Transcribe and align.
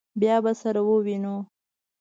بیا 0.19 0.35
به 0.43 0.51
سره 0.61 0.81
ووینو. 0.83 1.35